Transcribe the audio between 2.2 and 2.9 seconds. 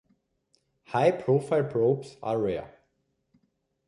are rare.